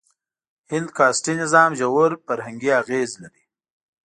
[0.71, 3.43] هند کاسټي نظام ژور فرهنګي اغېز لري.